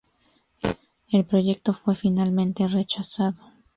[1.11, 3.45] El proyecto fue finalmente rechazado.